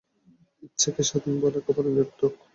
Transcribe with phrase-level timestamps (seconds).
[0.63, 2.33] ইচ্ছাকে স্বাধীন বলা একেবারে নিরর্থক।